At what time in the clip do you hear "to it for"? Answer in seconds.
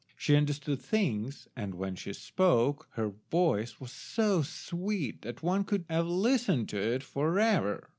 6.69-7.39